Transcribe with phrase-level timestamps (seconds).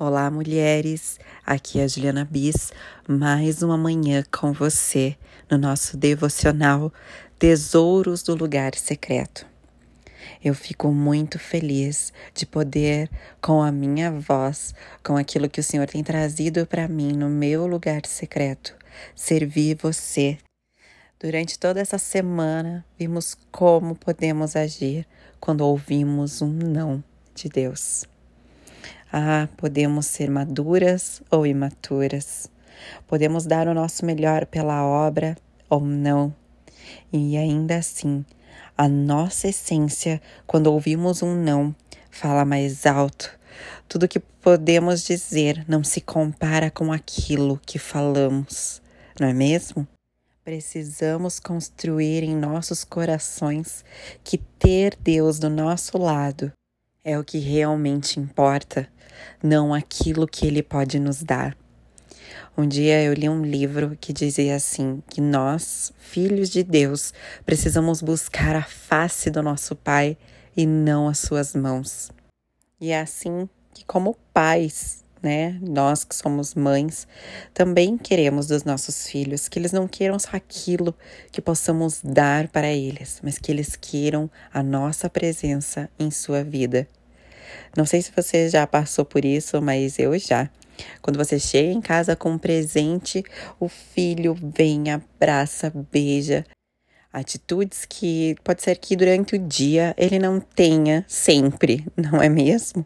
[0.00, 1.18] Olá, mulheres!
[1.44, 2.70] Aqui é a Juliana Bis,
[3.08, 5.16] mais uma manhã com você
[5.50, 6.92] no nosso devocional
[7.36, 9.44] Tesouros do Lugar Secreto.
[10.42, 13.10] Eu fico muito feliz de poder,
[13.42, 14.72] com a minha voz,
[15.02, 18.76] com aquilo que o Senhor tem trazido para mim no meu lugar secreto,
[19.16, 20.38] servir você.
[21.18, 25.04] Durante toda essa semana, vimos como podemos agir
[25.40, 27.02] quando ouvimos um não
[27.34, 28.06] de Deus.
[29.12, 32.50] Ah, podemos ser maduras ou imaturas.
[33.06, 35.36] Podemos dar o nosso melhor pela obra
[35.68, 36.34] ou não.
[37.12, 38.24] E ainda assim,
[38.76, 41.74] a nossa essência, quando ouvimos um não,
[42.10, 43.36] fala mais alto.
[43.88, 48.82] Tudo que podemos dizer não se compara com aquilo que falamos,
[49.18, 49.88] não é mesmo?
[50.44, 53.84] Precisamos construir em nossos corações
[54.22, 56.52] que ter Deus do nosso lado
[57.04, 58.86] é o que realmente importa,
[59.42, 61.56] não aquilo que ele pode nos dar.
[62.56, 67.14] Um dia eu li um livro que dizia assim: que nós, filhos de Deus,
[67.46, 70.16] precisamos buscar a face do nosso Pai
[70.56, 72.10] e não as suas mãos.
[72.80, 77.06] E é assim que, como pais, né, nós que somos mães,
[77.54, 80.94] também queremos dos nossos filhos que eles não queiram só aquilo
[81.30, 86.88] que possamos dar para eles, mas que eles queiram a nossa presença em sua vida.
[87.76, 90.50] Não sei se você já passou por isso, mas eu já.
[91.02, 93.22] Quando você chega em casa com um presente,
[93.58, 96.44] o filho vem, abraça, beija.
[97.12, 102.84] Atitudes que pode ser que durante o dia ele não tenha sempre, não é mesmo?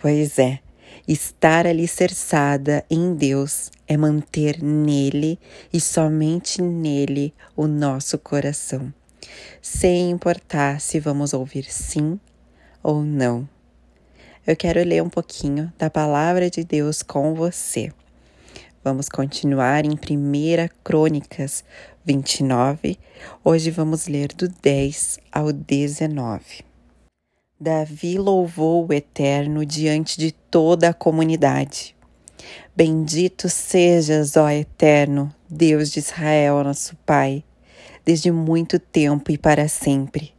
[0.00, 0.60] Pois é,
[1.06, 5.38] estar alicerçada em Deus é manter nele
[5.72, 8.94] e somente nele o nosso coração,
[9.60, 12.20] sem importar se vamos ouvir sim
[12.88, 13.46] ou não
[14.48, 17.92] eu quero ler um pouquinho da palavra de Deus com você.
[18.82, 19.96] Vamos continuar em 1
[20.82, 21.62] Crônicas
[22.02, 22.98] 29.
[23.44, 26.64] Hoje vamos ler do 10 ao 19.
[27.60, 31.94] Davi louvou o Eterno diante de toda a comunidade.
[32.74, 37.44] Bendito sejas, ó Eterno, Deus de Israel, nosso Pai,
[38.02, 40.37] desde muito tempo e para sempre.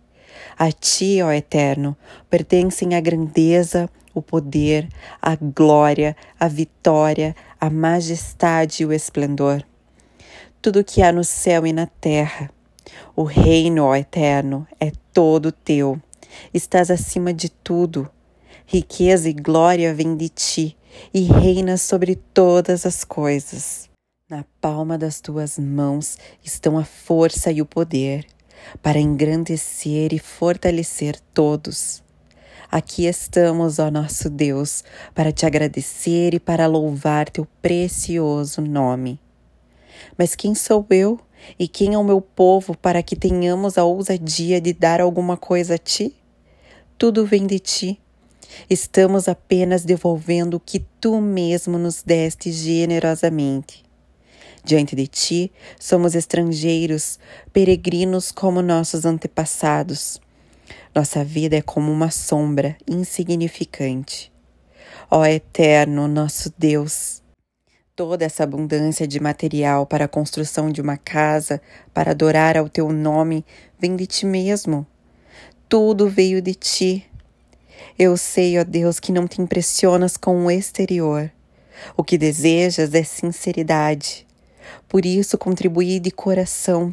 [0.62, 1.96] A ti, ó Eterno,
[2.30, 4.90] pertencem a grandeza, o poder,
[5.22, 9.64] a glória, a vitória, a majestade e o esplendor.
[10.62, 12.52] Tudo que há no céu e na terra.
[13.16, 15.98] O reino, ó Eterno, é todo teu.
[16.54, 18.10] Estás acima de tudo.
[18.66, 20.78] Riqueza e glória vêm de ti
[21.14, 23.90] e reinas sobre todas as coisas.
[24.30, 28.28] Na palma das tuas mãos estão a força e o poder
[28.82, 32.04] para engrandecer e fortalecer todos.
[32.72, 34.84] Aqui estamos, ó nosso Deus,
[35.16, 39.20] para te agradecer e para louvar teu precioso nome.
[40.18, 41.20] Mas quem sou eu
[41.58, 45.76] e quem é o meu povo para que tenhamos a ousadia de dar alguma coisa
[45.76, 46.16] a ti?
[46.98, 48.00] Tudo vem de ti.
[48.70, 53.89] Estamos apenas devolvendo o que tu mesmo nos deste generosamente.
[54.64, 57.20] Diante de ti, somos estrangeiros,
[57.52, 60.20] peregrinos como nossos antepassados.
[60.94, 64.32] Nossa vida é como uma sombra insignificante.
[65.10, 67.22] Ó Eterno, nosso Deus,
[67.96, 71.62] toda essa abundância de material para a construção de uma casa,
[71.94, 73.46] para adorar ao teu nome,
[73.80, 74.86] vem de ti mesmo.
[75.68, 77.06] Tudo veio de ti.
[77.98, 81.32] Eu sei, ó Deus, que não te impressionas com o exterior.
[81.98, 84.26] O que desejas é sinceridade.
[84.90, 86.92] Por isso, contribuí de coração,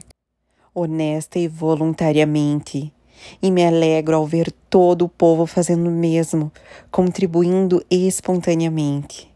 [0.75, 2.93] honesta e voluntariamente.
[3.41, 6.53] E me alegro ao ver todo o povo fazendo o mesmo,
[6.91, 9.35] contribuindo espontaneamente.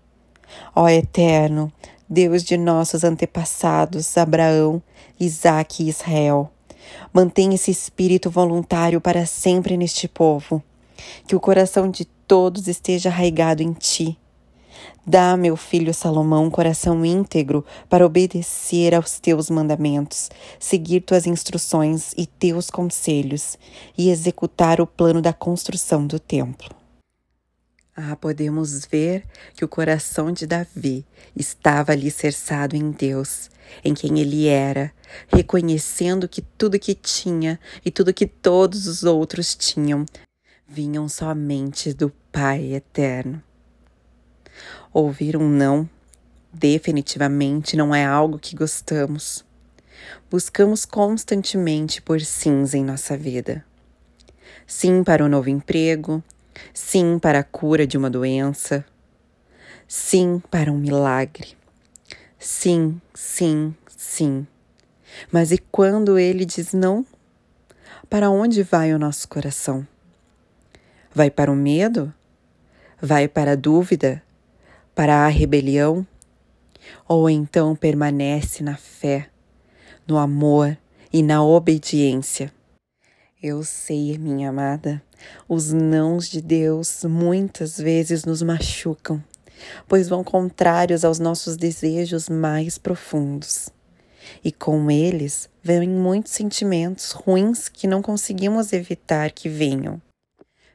[0.76, 1.72] Ó Eterno,
[2.06, 4.82] Deus de nossos antepassados, Abraão,
[5.18, 6.50] Isaque e Israel,
[7.14, 10.62] mantém esse espírito voluntário para sempre neste povo.
[11.26, 14.19] Que o coração de todos esteja arraigado em ti
[15.06, 22.12] Dá, meu filho Salomão, um coração íntegro para obedecer aos teus mandamentos, seguir tuas instruções
[22.16, 23.58] e teus conselhos
[23.96, 26.80] e executar o plano da construção do templo.
[27.96, 29.24] Ah, podemos ver
[29.54, 31.04] que o coração de Davi
[31.36, 33.50] estava alicerçado em Deus,
[33.84, 34.92] em quem ele era,
[35.28, 40.06] reconhecendo que tudo que tinha e tudo que todos os outros tinham
[40.66, 43.42] vinham somente do Pai eterno.
[44.92, 45.88] Ouvir um não
[46.52, 49.44] definitivamente não é algo que gostamos.
[50.30, 53.64] Buscamos constantemente por sims em nossa vida.
[54.66, 56.22] Sim para um novo emprego,
[56.72, 58.84] sim para a cura de uma doença,
[59.92, 61.56] Sim para um milagre.
[62.38, 64.46] Sim, sim, sim.
[65.32, 67.04] Mas e quando ele diz não?
[68.08, 69.84] Para onde vai o nosso coração?
[71.12, 72.14] Vai para o medo?
[73.02, 74.22] Vai para a dúvida?
[74.94, 76.06] Para a rebelião?
[77.06, 79.30] Ou então permanece na fé,
[80.06, 80.76] no amor
[81.12, 82.52] e na obediência?
[83.42, 85.02] Eu sei, minha amada,
[85.48, 89.22] os nãos de Deus muitas vezes nos machucam,
[89.88, 93.70] pois vão contrários aos nossos desejos mais profundos.
[94.44, 100.02] E com eles vêm muitos sentimentos ruins que não conseguimos evitar que venham.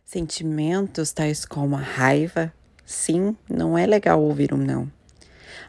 [0.04, 2.54] Sentimentos tais como a raiva,
[2.86, 4.92] sim, não é legal ouvir um não.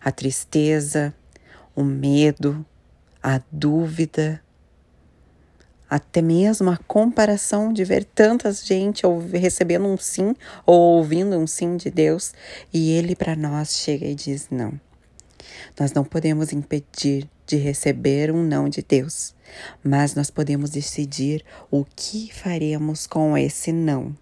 [0.00, 1.14] A tristeza,
[1.74, 2.64] o medo,
[3.22, 4.40] a dúvida,
[5.88, 9.02] até mesmo a comparação de ver tanta gente
[9.32, 10.34] recebendo um sim
[10.64, 12.34] ou ouvindo um sim de Deus
[12.72, 14.78] e ele para nós chega e diz não.
[15.78, 19.34] Nós não podemos impedir de receber um não de Deus,
[19.82, 24.16] mas nós podemos decidir o que faremos com esse não.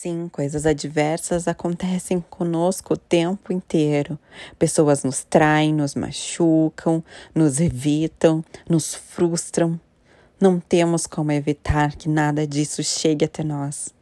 [0.00, 4.16] Sim, coisas adversas acontecem conosco o tempo inteiro.
[4.56, 7.02] Pessoas nos traem, nos machucam,
[7.34, 9.80] nos evitam, nos frustram.
[10.40, 13.92] Não temos como evitar que nada disso chegue até nós,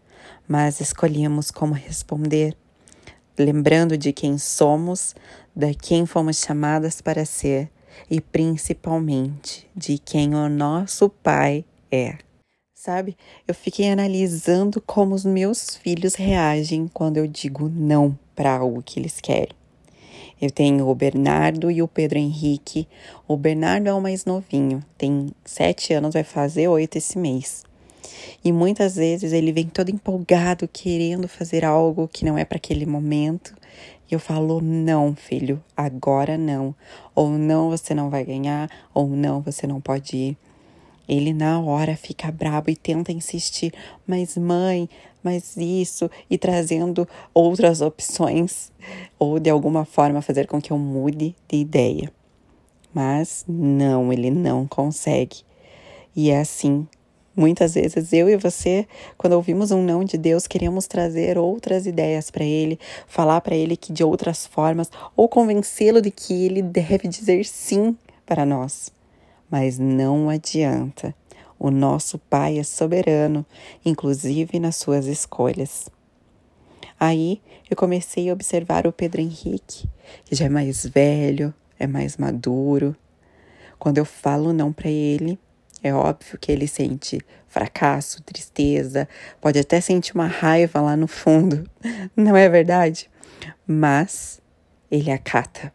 [0.47, 2.55] mas escolhemos como responder,
[3.39, 5.15] lembrando de quem somos,
[5.55, 7.71] de quem fomos chamadas para ser
[8.11, 12.26] e principalmente de quem o nosso Pai é.
[12.87, 13.17] Sabe,
[13.49, 19.01] eu fiquei analisando como os meus filhos reagem quando eu digo não para algo que
[19.01, 19.57] eles querem.
[20.41, 22.87] Eu tenho o Bernardo e o Pedro Henrique.
[23.27, 27.65] O Bernardo é o mais novinho, tem sete anos, vai fazer oito esse mês.
[28.45, 32.87] E muitas vezes ele vem todo empolgado, querendo fazer algo que não é para aquele
[32.87, 33.53] momento.
[34.09, 36.73] E eu falo: não, filho, agora não.
[37.17, 40.39] Ou não, você não vai ganhar, ou não, você não pode ir.
[41.09, 43.73] Ele na hora fica brabo e tenta insistir,
[44.07, 44.89] mas mãe,
[45.23, 48.73] mas isso, e trazendo outras opções,
[49.19, 52.13] ou de alguma forma fazer com que eu mude de ideia.
[52.93, 55.39] Mas não, ele não consegue.
[56.15, 56.87] E é assim.
[57.37, 58.87] Muitas vezes eu e você,
[59.19, 63.77] quando ouvimos um não de Deus, queremos trazer outras ideias para ele, falar para ele
[63.77, 67.95] que de outras formas, ou convencê-lo de que ele deve dizer sim
[68.25, 68.96] para nós
[69.51, 71.15] mas não adianta.
[71.59, 73.45] O nosso Pai é soberano,
[73.85, 75.89] inclusive nas suas escolhas.
[76.99, 77.41] Aí
[77.71, 79.89] eu comecei a observar o Pedro Henrique,
[80.25, 82.97] que já é mais velho, é mais maduro.
[83.79, 85.39] Quando eu falo não para ele,
[85.83, 89.09] é óbvio que ele sente fracasso, tristeza,
[89.41, 91.69] pode até sentir uma raiva lá no fundo,
[92.17, 93.11] não é verdade?
[93.67, 94.41] Mas
[94.91, 95.73] ele acata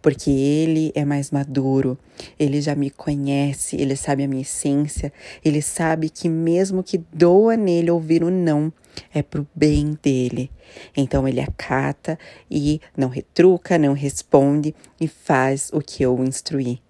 [0.00, 1.98] porque ele é mais maduro,
[2.38, 5.12] ele já me conhece, ele sabe a minha essência,
[5.44, 8.72] ele sabe que mesmo que doa nele ouvir o não,
[9.12, 10.50] é pro bem dele.
[10.96, 12.18] Então ele acata
[12.50, 16.80] e não retruca, não responde e faz o que eu instruí.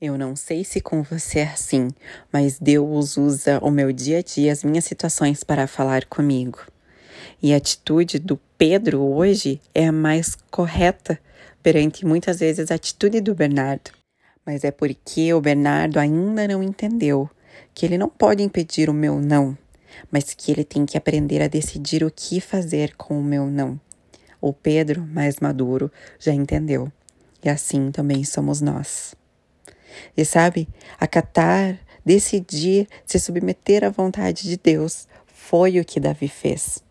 [0.00, 1.88] Eu não sei se com você é assim,
[2.32, 6.58] mas Deus usa o meu dia a dia, as minhas situações para falar comigo.
[7.42, 11.18] E a atitude do Pedro hoje é a mais correta,
[11.62, 13.90] perante muitas vezes a atitude do Bernardo.
[14.44, 17.28] Mas é porque o Bernardo ainda não entendeu
[17.74, 19.56] que ele não pode impedir o meu não,
[20.10, 23.80] mas que ele tem que aprender a decidir o que fazer com o meu não.
[24.40, 26.90] O Pedro, mais maduro, já entendeu.
[27.42, 29.14] E assim também somos nós.
[30.16, 36.82] E sabe, acatar, decidir, se submeter à vontade de Deus foi o que Davi fez.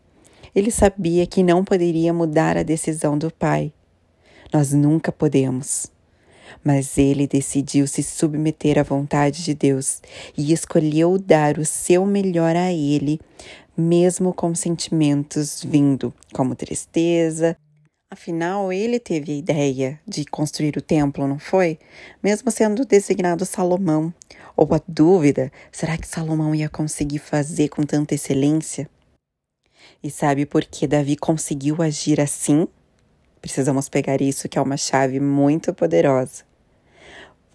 [0.53, 3.71] Ele sabia que não poderia mudar a decisão do pai,
[4.51, 5.88] nós nunca podemos.
[6.63, 10.01] Mas ele decidiu se submeter à vontade de Deus
[10.38, 13.20] e escolheu dar o seu melhor a ele,
[13.77, 17.56] mesmo com sentimentos vindo, como tristeza.
[18.12, 21.77] Afinal, ele teve a ideia de construir o templo, não foi?
[22.24, 24.12] Mesmo sendo designado Salomão.
[24.58, 28.89] Ou a dúvida: será que Salomão ia conseguir fazer com tanta excelência?
[30.01, 32.68] E sabe por que Davi conseguiu agir assim?
[33.41, 36.43] Precisamos pegar isso, que é uma chave muito poderosa.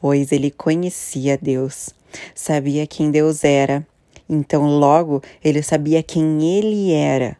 [0.00, 1.91] Pois ele conhecia Deus,
[2.35, 3.87] sabia quem Deus era,
[4.29, 7.37] então logo ele sabia quem ele era.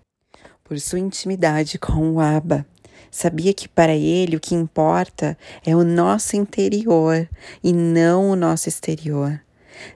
[0.63, 2.67] Por sua intimidade com o Abba,
[3.11, 7.29] sabia que para ele o que importa é o nosso interior
[7.63, 9.41] e não o nosso exterior.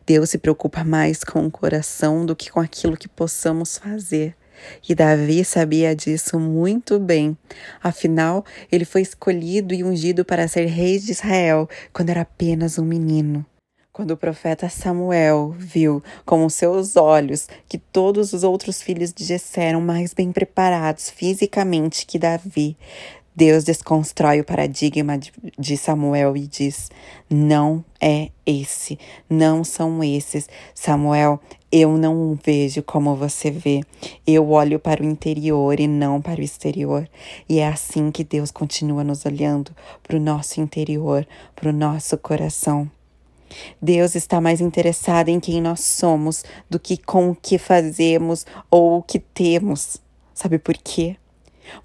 [0.06, 4.36] Deus se preocupa mais com o coração do que com aquilo que possamos fazer.
[4.88, 7.36] E Davi sabia disso muito bem.
[7.82, 12.84] Afinal, ele foi escolhido e ungido para ser rei de Israel quando era apenas um
[12.84, 13.44] menino.
[13.92, 19.64] Quando o profeta Samuel viu com seus olhos que todos os outros filhos de Jessé
[19.64, 22.76] eram mais bem preparados fisicamente que Davi,
[23.38, 25.16] Deus desconstrói o paradigma
[25.56, 26.90] de Samuel e diz:
[27.30, 28.98] Não é esse,
[29.30, 30.48] não são esses.
[30.74, 33.82] Samuel, eu não vejo como você vê.
[34.26, 37.08] Eu olho para o interior e não para o exterior.
[37.48, 39.72] E é assim que Deus continua nos olhando
[40.02, 42.90] para o nosso interior, para o nosso coração.
[43.80, 48.98] Deus está mais interessado em quem nós somos do que com o que fazemos ou
[48.98, 49.98] o que temos.
[50.34, 51.16] Sabe por quê?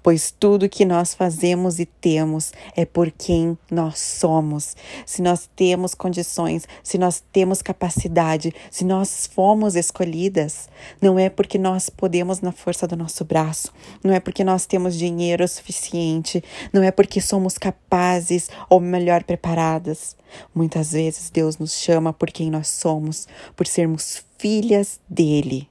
[0.02, 4.76] Pois tudo que nós fazemos e temos é por quem nós somos.
[5.06, 10.68] Se nós temos condições, se nós temos capacidade, se nós fomos escolhidas,
[11.00, 13.72] não é porque nós podemos na força do nosso braço,
[14.02, 20.16] não é porque nós temos dinheiro suficiente, não é porque somos capazes ou melhor preparadas.
[20.54, 23.26] Muitas vezes Deus nos chama por quem nós somos,
[23.56, 25.68] por sermos filhas dele.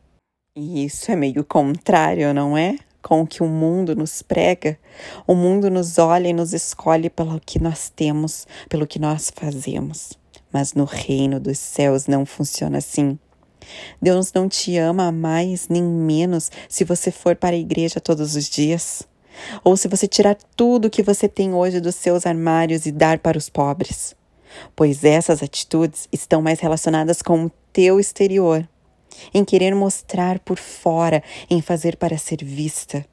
[0.55, 2.77] E isso é meio contrário, não é?
[3.03, 4.79] Com o que o mundo nos prega,
[5.27, 10.13] o mundo nos olha e nos escolhe pelo que nós temos, pelo que nós fazemos.
[10.51, 13.19] Mas no reino dos céus não funciona assim.
[14.01, 18.49] Deus não te ama mais nem menos se você for para a igreja todos os
[18.49, 19.03] dias,
[19.63, 23.37] ou se você tirar tudo que você tem hoje dos seus armários e dar para
[23.37, 24.15] os pobres,
[24.75, 28.67] pois essas atitudes estão mais relacionadas com o teu exterior
[29.33, 33.05] em querer mostrar por fora, em fazer para ser vista.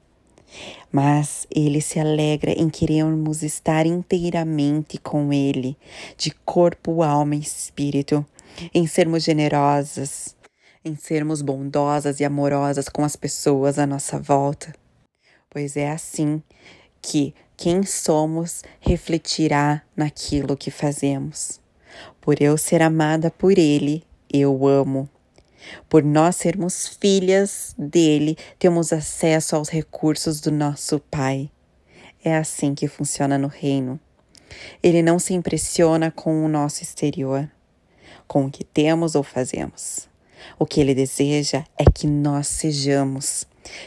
[0.91, 5.77] Mas ele se alegra em querermos estar inteiramente com ele,
[6.17, 8.25] de corpo, alma e espírito,
[8.73, 10.35] em sermos generosas,
[10.83, 14.73] em sermos bondosas e amorosas com as pessoas à nossa volta.
[15.49, 16.41] Pois é assim
[17.01, 21.59] que quem somos refletirá naquilo que fazemos.
[22.19, 25.09] Por eu ser amada por ele, eu amo.
[25.89, 31.49] Por nós sermos filhas dele, temos acesso aos recursos do nosso Pai.
[32.23, 33.99] É assim que funciona no reino.
[34.81, 37.49] Ele não se impressiona com o nosso exterior,
[38.27, 40.09] com o que temos ou fazemos.
[40.57, 43.45] O que ele deseja é que nós sejamos,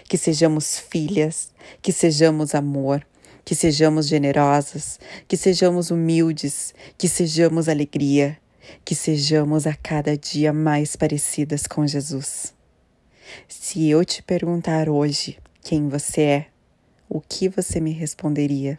[0.08, 1.52] que sejamos filhas,
[1.82, 3.04] que sejamos amor,
[3.44, 8.38] que sejamos generosas, que sejamos humildes, que sejamos alegria,
[8.85, 12.54] que sejamos a cada dia mais parecidas com Jesus.
[13.49, 16.47] Se eu te perguntar hoje quem você é,
[17.09, 18.78] o que você me responderia?